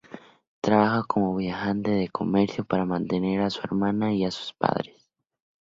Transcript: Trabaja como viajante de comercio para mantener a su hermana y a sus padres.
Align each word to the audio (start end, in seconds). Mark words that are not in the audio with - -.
Trabaja 0.61 1.03
como 1.03 1.35
viajante 1.35 1.91
de 1.91 2.09
comercio 2.09 2.65
para 2.65 2.85
mantener 2.85 3.39
a 3.41 3.51
su 3.51 3.59
hermana 3.61 4.11
y 4.11 4.25
a 4.25 4.31
sus 4.31 4.51
padres. 4.51 5.07